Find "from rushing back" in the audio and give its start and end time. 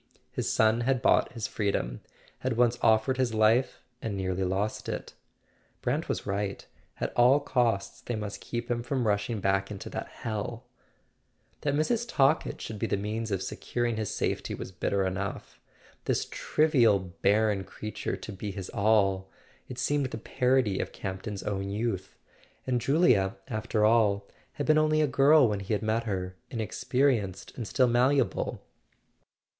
8.81-9.69